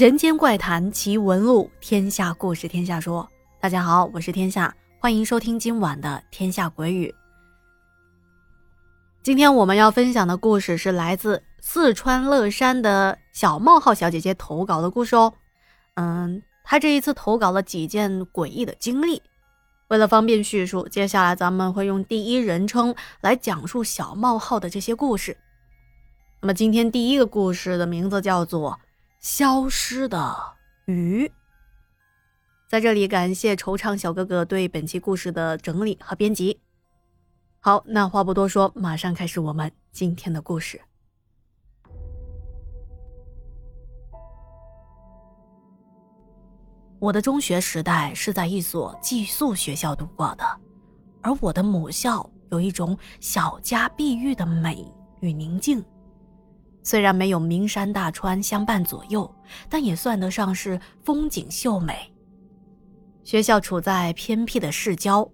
[0.00, 3.28] 人间怪谈奇闻录，天下故事天下说。
[3.60, 7.06] 大家好，我是天下，欢迎收听今晚的《天下鬼语》。
[9.22, 15.34] 今天我们要分享的故事是来自四川乐山的小冒号小姐姐投稿的故事哦。
[15.96, 19.20] 嗯，她这一次投稿了几件诡异的经历。
[19.88, 25.36] 为了方便叙述，接下来咱们会用第一人称来讲述小冒号的这些故事。
[26.40, 28.72] 那么今天第一个故事的名字叫做
[29.20, 30.34] 《消失的
[30.86, 31.26] 鱼》。
[32.66, 36.58] 在这里感谢惆怅小哥哥对本期故事的整理和编辑。
[37.60, 40.80] 好，那话不多说，马上开始我们今天的故事。
[46.98, 50.44] 我的中学时代是在一所寄宿学校度过的，
[51.20, 55.84] 而我的母校有一种小家碧玉的美与宁静。
[56.82, 59.32] 虽然没有名山大川相伴左右，
[59.68, 62.12] 但也算得上是风景秀美。
[63.22, 65.28] 学校处在偏僻的市郊。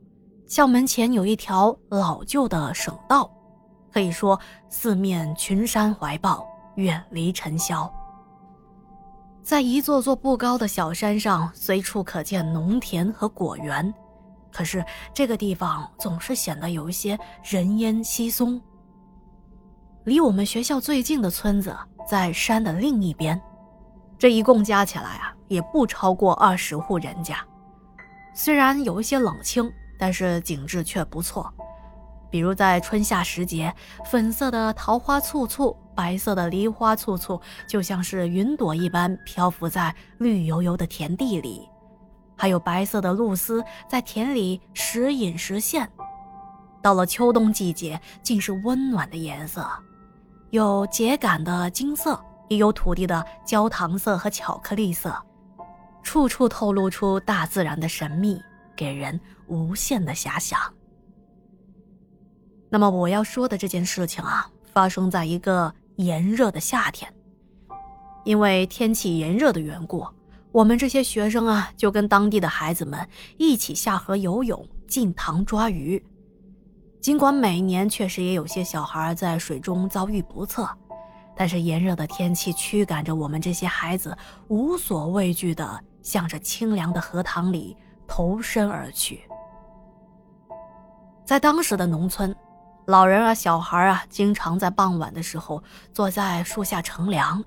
[0.47, 3.29] 校门前有一条老旧的省道，
[3.93, 7.93] 可以说四面群山怀抱，远离尘嚣。
[9.43, 13.93] 在一座座不高的小山上，随处可见农田和果园，
[14.53, 18.61] 可是这个地方总是显得有一些人烟稀松。
[20.07, 21.77] 离我们学校最近的村子
[22.09, 23.39] 在山的另一边，
[24.17, 27.37] 这一共加起来啊，也不超过二十户人家。
[28.33, 29.71] 虽然有一些冷清。
[29.99, 31.51] 但是景致却不错，
[32.29, 41.67] 比如在春夏时节，粉色的桃花簇簇，白色的梨花簇簇，就像是云朵一般漂浮在绿油油的田地里；
[42.37, 45.91] 还有白色的露丝在田里时隐时现。
[46.83, 49.67] 到了秋冬季节，竟是温暖的颜色，
[50.51, 52.19] 有秸秆的金色，
[52.49, 55.15] 也有土地的焦糖色和巧克力色，
[56.03, 58.41] 处处透露出大自然的神秘。
[58.77, 60.61] 给人无限的遐想。
[62.69, 67.11] 那么我要说的这件事情啊，发生在一个炎热的夏天。
[68.27, 70.07] 因为天气炎热的缘故，
[70.53, 73.09] 我们这些学生啊，就跟当地的孩子们
[73.39, 76.05] 一起下河游泳、进塘抓鱼。
[77.07, 80.69] 尽管每年确实也有些小孩在水中遭遇不测，
[81.37, 84.19] 但是炎热的天气驱赶着我们这些孩子，
[84.49, 87.77] 无所畏惧的向着清凉的荷塘里。
[88.09, 89.23] 投身而去。
[91.25, 92.35] 在当时的农村，
[92.87, 95.63] 老人啊、小孩啊，经常在傍晚的时候
[95.95, 97.41] 坐在树下乘凉。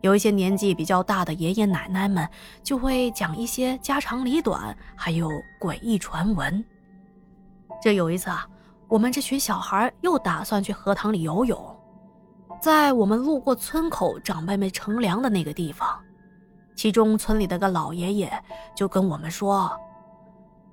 [0.00, 2.28] 有一些年纪比较大的爷爷奶奶们，
[2.64, 6.64] 就会讲一些家长里短，还有诡异传闻。
[7.80, 8.48] 这有一次啊，
[8.88, 11.76] 我们这群小孩又打算去河塘里游泳，
[12.60, 15.88] 在我们路过村口长辈们乘凉的那个地方。
[16.76, 18.30] 其中村里的个老爷爷
[18.76, 19.70] 就跟我们说：“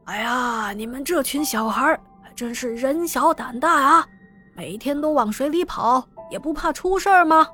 [0.06, 2.00] 哎呀，你们这群小孩
[2.36, 4.08] 真是人小胆大啊，
[4.54, 7.48] 每天都往水里跑，也不怕出事儿吗？”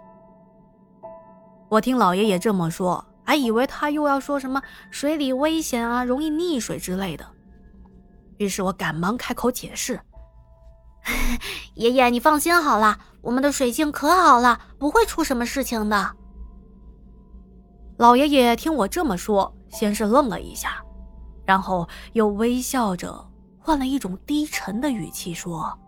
[1.70, 4.60] 我听老爷爷这么说，还以为他又要说什么
[4.90, 7.24] 水里危险啊，容易溺水之类的。
[8.40, 10.00] 于是我赶忙开口解释
[11.80, 16.12] ：“爷爷，你放心好了，我们的水性可好了，不会出什么事情的。”
[17.96, 20.84] 老爷爷听我这么说，先是愣了一下，
[21.46, 23.26] 然后又微笑着
[23.58, 25.80] 换了一种低沉的语气说：“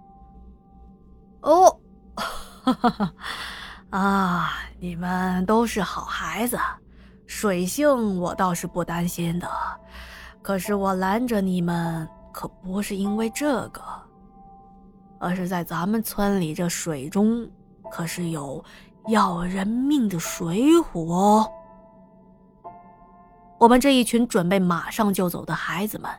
[1.44, 1.78] 哦，
[2.16, 3.14] 哈哈哈，
[3.90, 6.58] 啊，你们都是好孩子，
[7.26, 9.50] 水性我倒是不担心的。
[10.42, 13.82] 可是我拦着你们可不是因为这个，
[15.22, 17.48] 而是在咱们村里这水中
[17.92, 18.64] 可是有
[19.08, 21.50] 要人命的水虎哦。”
[23.60, 26.10] 我们这一群准备马上就走的孩子们，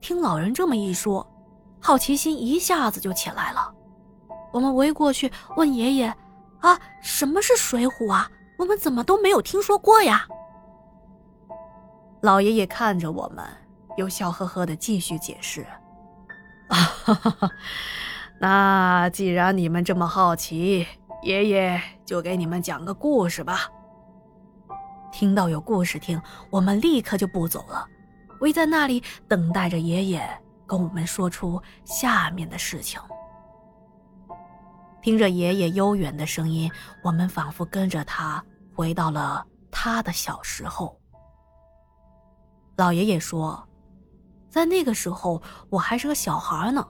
[0.00, 1.26] 听老人这么一说，
[1.80, 3.74] 好奇心一下子就起来了。
[4.52, 6.14] 我们围过去问爷爷
[6.62, 8.30] ：“啊，什么是水虎啊？
[8.56, 10.26] 我们怎么都没有听说过呀？”
[12.22, 13.44] 老爷爷看着我们，
[13.96, 15.66] 又笑呵呵的继续解释
[16.70, 16.78] ：“啊，
[18.40, 20.86] 那既然你们这么好奇，
[21.22, 23.70] 爷爷就给你们讲个故事吧。”
[25.12, 27.86] 听到有故事听，我们立刻就不走了，
[28.40, 30.28] 围在那里等待着爷爷
[30.66, 33.00] 跟我们说出下面的事情。
[35.00, 36.70] 听着爷爷悠远的声音，
[37.02, 38.44] 我们仿佛跟着他
[38.74, 41.00] 回到了他的小时候。
[42.76, 43.66] 老爷爷说，
[44.50, 45.40] 在那个时候
[45.70, 46.86] 我还是个小孩呢，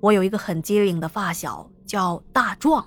[0.00, 2.86] 我有一个很机灵的发小叫大壮。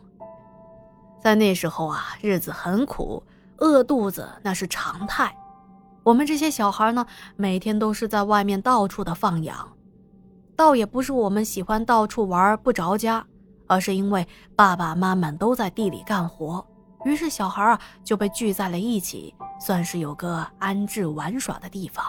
[1.22, 3.24] 在那时候啊，日子很苦。
[3.58, 5.34] 饿肚子那是常态。
[6.04, 7.06] 我们这些小孩呢，
[7.38, 9.72] 每天都是在外面到处的放养，
[10.54, 13.26] 倒也不是我们喜欢到处玩不着家，
[13.68, 16.66] 而是因为爸爸妈妈都在地里干活，
[17.06, 22.04] 于是小孩啊就被聚在了一起，算是有个安置玩耍的地方。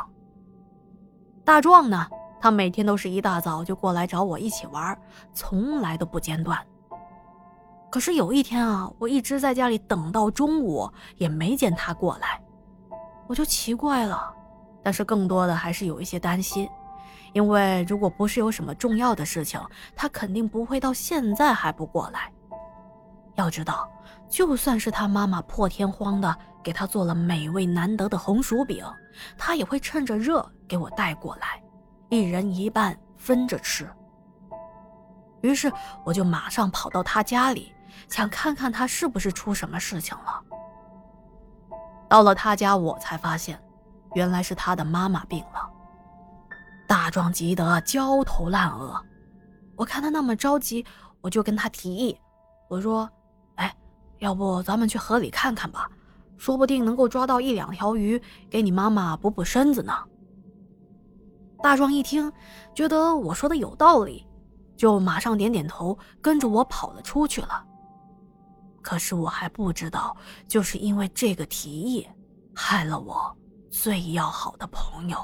[1.45, 2.09] 大壮呢，
[2.45, 4.95] 他每天都是一大早就过来找我一起玩，
[5.33, 6.59] 从来都不间断。
[7.91, 10.87] 可是有一天啊，我一直在家里等到中午，
[11.17, 12.39] 也没见他过来。
[13.27, 14.31] 我就奇怪了，
[14.83, 16.69] 但是更多的还是有一些担心，
[17.33, 19.59] 因为如果不是有什么重要的事情，
[19.97, 22.31] 他肯定不会到现在还不过来。
[23.37, 23.89] 要知道，
[24.29, 28.85] 就算是他妈妈破天荒的给他做了美味难得的红薯饼，
[29.39, 31.64] 他也会趁着热给我带过来，
[32.09, 33.89] 一人一半分着吃。
[35.41, 35.71] 于是
[36.05, 37.73] 我就马上跑到他家里，
[38.09, 40.43] 想看看他是不是出什么事情了。
[42.09, 43.61] 到了他家，我才发现，
[44.15, 45.71] 原来是他的妈妈病了。
[46.87, 48.99] 大壮急得焦头烂额，
[49.77, 50.85] 我看他那么着急，
[51.21, 52.19] 我就跟他提议，
[52.69, 53.09] 我说
[53.57, 53.75] ：“哎，
[54.19, 55.91] 要不咱们去河里看看吧，
[56.37, 59.93] 说不定能够抓到一两条鱼，给你妈妈补补身子呢。”
[61.65, 62.31] 大壮一听，
[62.75, 64.27] 觉得我说的有道理，
[64.77, 67.65] 就马上点点头，跟着我跑了出去了。
[68.83, 70.15] 可是我还不知道，
[70.47, 72.07] 就是因为这个提议，
[72.55, 73.35] 害了我
[73.71, 75.17] 最要好的朋友。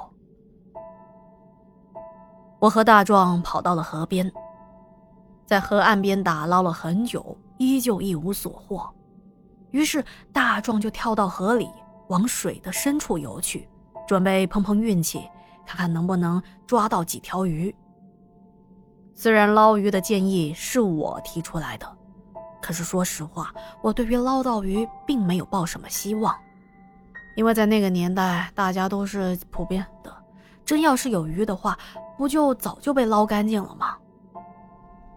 [2.59, 4.33] 我和大壮跑到了河边，
[5.45, 8.91] 在河岸边打捞了很久，依旧一无所获。
[9.73, 10.03] 于是
[10.33, 11.69] 大壮就跳到河里，
[12.09, 13.69] 往水的深处游去，
[14.09, 15.29] 准备碰碰运气，
[15.71, 17.73] 看看能不能抓到几条鱼。
[19.15, 21.87] 虽然捞鱼的建议是我提出来的。
[22.61, 26.35] 可是说实话，我对于捞到鱼并没有抱什么希望，
[27.37, 30.13] 因为在那个年代，大家都是普遍的，
[30.65, 31.79] 真要是有鱼的话，
[32.19, 33.97] 不就早就被捞干净了吗？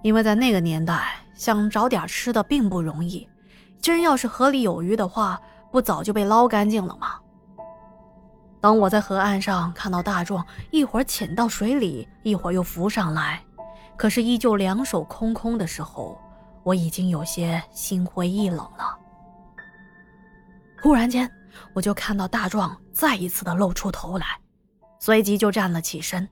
[0.04, 3.28] 因为在那个年代，想找点吃的并不容易，
[3.82, 5.42] 真要是河里有鱼的话，
[5.72, 7.20] 不早就被捞干净了吗？
[8.64, 13.44] 当我在河岸上看到大壮一会儿潜到水里，一会儿又浮上来，
[13.98, 16.18] 可是依旧两手空空的时候。
[16.64, 18.98] 我已经有些心灰意冷了。
[20.82, 21.30] 忽然间，
[21.74, 24.26] 我就看到大壮再一次的露出头来，
[24.98, 26.26] 随即就站了起身。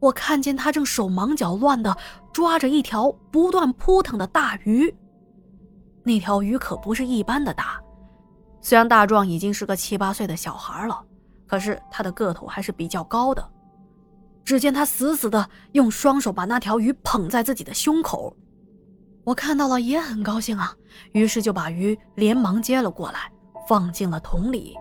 [0.00, 1.94] 我看见他正手忙脚乱的
[2.32, 4.96] 抓着一条不断扑腾的大鱼。
[6.02, 7.78] 那条鱼可不是一般的大，
[8.66, 11.00] 虽然大壮已经是个七八岁的小孩了，
[11.46, 13.48] 可是他的个头还是比较高的。
[14.44, 18.36] 只见他死死的用双手把那条鱼捧在自己的胸口。
[19.22, 20.74] 我看到了也很高兴啊，
[21.12, 23.30] 于是就把鱼连忙接了过来，
[23.68, 24.76] 放进了桶里，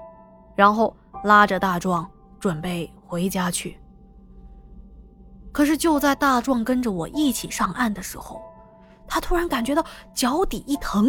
[0.55, 2.09] 然后拉着大壮
[2.39, 3.79] 准备回家去。
[5.51, 8.41] 可是就在大壮跟着我一起上岸的时候，
[9.07, 11.07] 他突然感觉到脚底一疼，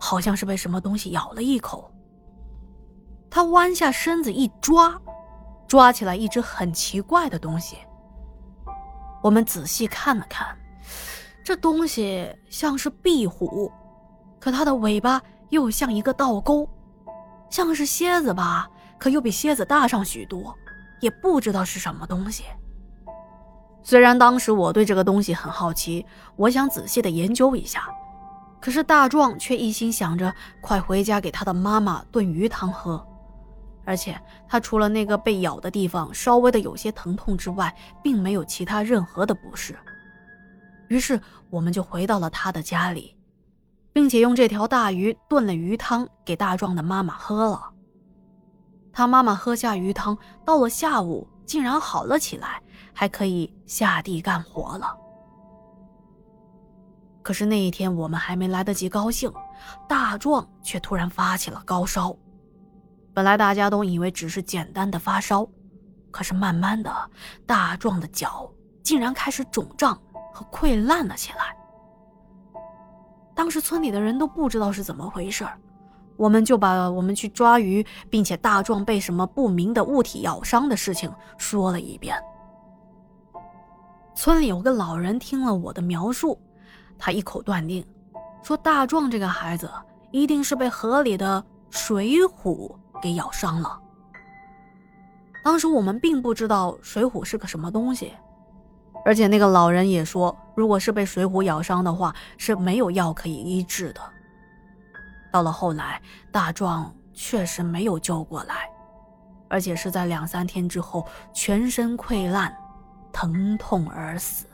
[0.00, 1.88] 好像是被什么东西咬了一口。
[3.30, 5.00] 他弯下身子一抓，
[5.66, 7.76] 抓起来一只很奇怪的东西。
[9.22, 10.46] 我们仔细看了看。
[11.44, 13.72] 这东西像是壁虎，
[14.38, 16.68] 可它的尾巴又像一个倒钩，
[17.48, 20.54] 像是蝎子吧，可又比蝎子大上许多，
[21.00, 22.44] 也不知道是什么东西。
[23.82, 26.04] 虽然当时我对这个东西很好奇，
[26.36, 27.88] 我想仔细的研究一下，
[28.60, 33.02] 可是大壮却一心想着快回家给他的妈妈炖鱼汤喝，
[33.88, 39.74] 而且他除了那个被咬的地方稍微的有些疼痛之外，并没有其他任何的不适。
[40.88, 41.18] 于是
[41.48, 43.16] 我们就回到了他的家里，
[43.90, 47.70] 并且用这条大鱼炖了鱼汤给大壮的妈妈喝了。
[48.92, 52.60] 他妈妈喝下鱼汤，到了下午竟然好了起来，
[52.92, 54.94] 还可以下地干活了。
[57.22, 59.32] 可是那一天我们还没来得及高兴，
[59.88, 62.14] 大壮却突然发起了高烧。
[63.18, 65.44] 本来大家都以为只是简单的发烧，
[66.12, 67.10] 可是慢慢的，
[67.44, 68.48] 大壮的脚
[68.80, 70.00] 竟然开始肿胀
[70.32, 70.46] 和。
[70.52, 71.52] 溃烂了起来。
[73.34, 75.44] 当时村里的人都不知道是怎么回事
[76.16, 82.16] 我们就把我们去抓鱼，并且大壮被什么不明的物体咬伤的事情说了一遍。
[84.14, 86.40] 村里有个老人听了我的描述，
[86.96, 87.84] 他一口断定，
[88.44, 89.68] 说大壮这个孩子
[90.12, 93.80] 一定是被河里的水虎给咬伤了。
[95.44, 98.12] 当时我们并不知道水虎是个什么东西。
[99.04, 104.00] 而且那个老人也说，如果是被水虎咬伤的话，是没有药可以医治的。
[105.32, 108.68] 到了后来，大壮确实没有救过来，
[109.48, 112.54] 而且是在两三天之后全身溃烂，
[113.10, 114.46] 疼痛而死，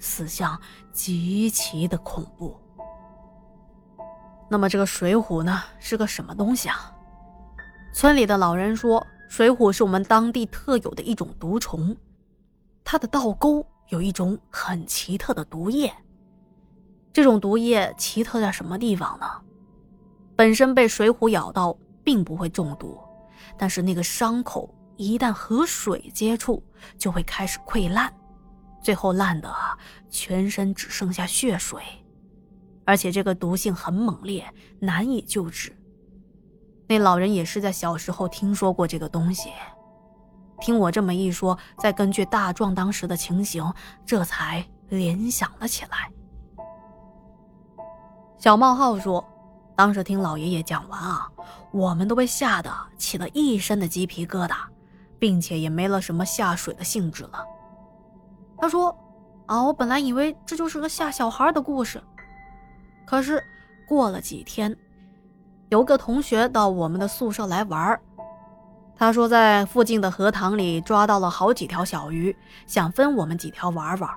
[0.00, 0.60] 死相
[0.92, 2.60] 极其的恐怖。
[4.50, 6.91] 那么这个水虎呢，是个什么东西啊？
[7.92, 11.94] 村里的老人说，水虎是我们当地特有的一种毒虫，
[12.82, 15.92] 它的倒钩有一种很奇特的毒液。
[17.12, 19.26] 这种毒液奇特在什么地方呢？
[20.34, 22.98] 本身被水虎咬到并不会中毒，
[23.58, 26.62] 但是那个伤口一旦和水接触，
[26.96, 28.12] 就会开始溃烂，
[28.82, 29.54] 最后烂的
[30.08, 31.82] 全身只剩下血水。
[32.86, 35.76] 而且这个毒性很猛烈，难以救治。
[36.92, 39.50] 那老人也是在小时候听说过这个东西，
[40.60, 43.64] 听我这么一说，再根据大壮当时的情形，
[44.04, 46.12] 这才联想了起来。
[48.36, 49.24] 小冒号说
[49.74, 51.26] ：“当时听老爷爷讲完啊，
[51.70, 54.56] 我们都被吓得起了一身的鸡皮疙瘩，
[55.18, 57.42] 并且也没了什么下水的兴致了。”
[58.60, 58.94] 他说
[59.48, 61.98] ：“啊，我本来以为这就是个吓小孩的故事。”
[63.08, 63.42] 可是，
[63.88, 64.76] 过了几天，
[65.72, 67.98] 有个同学到我们的宿舍来玩儿
[68.94, 72.36] 他说在附近的荷塘里抓到了好几条小鱼，
[72.66, 74.10] 想分我们几条玩玩。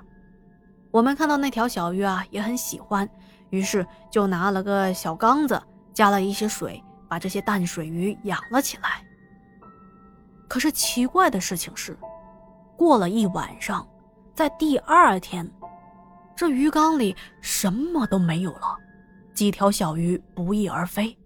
[0.90, 3.08] 我们看到那条小鱼啊，也很喜欢，
[3.48, 5.60] 于是就拿了个小缸子，
[5.94, 9.02] 加了一些水，把这些淡水鱼养了起来。
[10.46, 11.96] 可是奇怪的事情是，
[12.76, 13.88] 过了一晚上，
[14.34, 15.50] 在第二天。
[16.36, 18.76] 这鱼缸里什么都没有了，
[19.32, 21.18] 几条小鱼不翼而飞，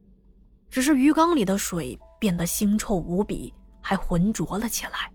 [0.71, 5.11] 只是鱼缸里的水变得腥臭无比，还浑浊了起来。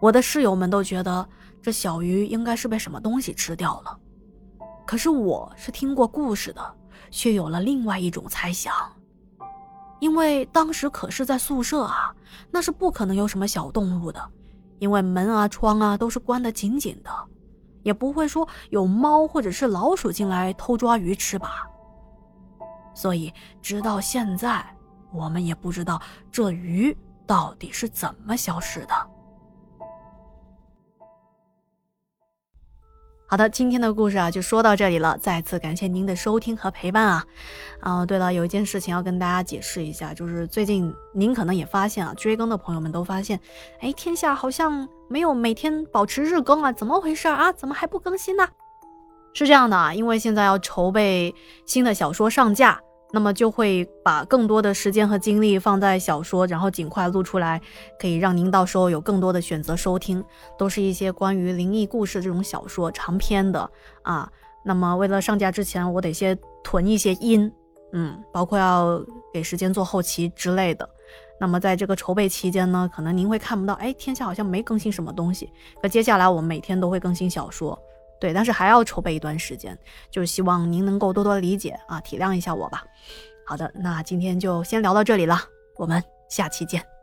[0.00, 1.28] 我的室友们都觉得
[1.62, 3.96] 这小鱼应该是被什么东西吃掉了，
[4.86, 6.74] 可是我是听过故事的，
[7.10, 8.74] 却有了另外一种猜想，
[10.00, 12.14] 因为当时可是在宿舍啊，
[12.50, 14.20] 那是不可能有什么小动物的，
[14.78, 17.10] 因为门啊窗啊都是关得紧紧的。
[17.82, 21.66] 也不会说有猫或者是老鼠进来偷抓鱼吃吧。
[22.94, 24.64] 所以直到现在，
[25.12, 28.94] 我们也不知道这鱼到底是怎么消失的。
[33.26, 35.16] 好的，今天的故事啊就说到这里了。
[35.18, 37.24] 再次感谢您的收听和陪伴啊！
[37.80, 43.38] 啊，对了，有一件事情要跟大家解释一下，就是最近您可能也发现啊，追更的朋友们都发现，
[43.78, 47.52] 哎，天下好像没有每天保持日更啊，怎么回事啊？
[47.52, 48.48] 怎么还不更新呢？
[49.32, 51.34] 是这样的啊，因为现在要筹备
[51.66, 52.80] 新的小说上架。
[53.12, 57.60] 那么就会把更多的时间和精力放在小说，然后尽快录出来，
[57.98, 60.24] 可以让您到时候有更多的选择收听，
[60.56, 63.68] 都是一些关于灵异故事这种小说长篇的
[64.02, 64.30] 啊。
[64.64, 67.52] 那么为了上架之前，我得先囤一些音，
[67.92, 70.88] 嗯，包括要给时间做后期之类的。
[71.40, 75.50] 那么在这个筹备期间呢，可能您会看不到，哎，天下好像没更新什么东西。
[75.82, 77.76] 那接下来我们每天都会更新小说。
[78.20, 79.76] 对，但是还要筹备一段时间，
[80.10, 82.84] 就是希望您能够多多理解啊，体谅一下我吧。
[83.46, 85.40] 好的，那今天就先聊到这里了，
[85.76, 86.99] 我们下期见。